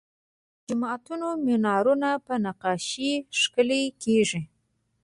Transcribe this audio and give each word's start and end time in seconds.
د 0.03 0.03
جوماتونو 0.67 1.27
مینارونه 1.45 2.09
په 2.25 2.33
نقاشۍ 2.45 3.13
ښکلي 3.41 3.81
کیږي. 4.03 4.41